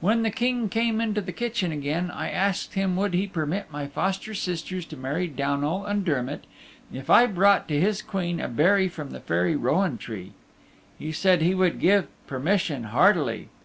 [0.00, 3.86] When the King came into the kitchen again, I asked him would he permit my
[3.86, 6.42] foster sisters to marry Downal and Dermott
[6.92, 10.32] if I brought to his Queen a berry from the Fairy Rowan Tree.
[10.98, 13.48] He said he would give permission heartily.